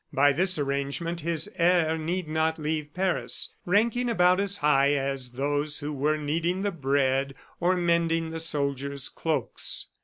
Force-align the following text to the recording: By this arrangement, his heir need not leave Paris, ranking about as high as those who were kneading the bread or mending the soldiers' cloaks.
By 0.11 0.31
this 0.33 0.57
arrangement, 0.57 1.21
his 1.21 1.47
heir 1.59 1.95
need 1.95 2.27
not 2.27 2.57
leave 2.57 2.91
Paris, 2.91 3.53
ranking 3.67 4.09
about 4.09 4.39
as 4.39 4.57
high 4.57 4.93
as 4.93 5.33
those 5.33 5.77
who 5.77 5.93
were 5.93 6.17
kneading 6.17 6.63
the 6.63 6.71
bread 6.71 7.35
or 7.59 7.75
mending 7.75 8.31
the 8.31 8.39
soldiers' 8.39 9.09
cloaks. 9.09 9.89